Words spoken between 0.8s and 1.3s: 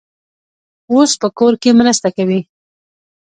اوس په